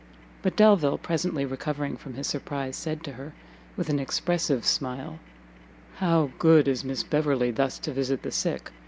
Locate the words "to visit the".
7.77-8.31